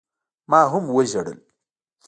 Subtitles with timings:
[0.51, 1.39] ما هم وجړل.